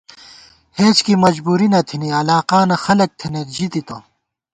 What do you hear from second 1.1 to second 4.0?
مجبُوری نہ تھنی علاقانہ خلَک تھنَئیت ژِتِتہ